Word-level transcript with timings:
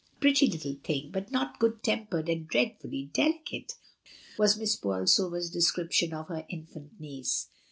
"A 0.13 0.19
pretty 0.19 0.47
little 0.47 0.77
thing, 0.83 1.11
but 1.11 1.29
not 1.31 1.59
good 1.59 1.83
tempered, 1.83 2.27
and 2.27 2.47
dreadfully 2.47 3.11
delicate," 3.13 3.73
was 4.35 4.57
Miss 4.57 4.75
Bolsover's 4.75 5.51
description 5.51 6.11
of 6.11 6.27
her 6.29 6.43
in 6.49 6.65
fant 6.65 6.99
niece. 6.99 7.49